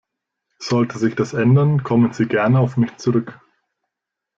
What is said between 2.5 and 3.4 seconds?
auf mich zurück!